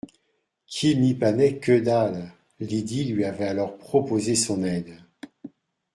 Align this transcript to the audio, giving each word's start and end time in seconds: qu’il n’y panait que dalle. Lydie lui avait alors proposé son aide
qu’il 0.65 0.99
n’y 0.99 1.13
panait 1.13 1.59
que 1.59 1.79
dalle. 1.79 2.33
Lydie 2.59 3.05
lui 3.13 3.23
avait 3.23 3.45
alors 3.47 3.77
proposé 3.77 4.33
son 4.33 4.63
aide 4.63 4.97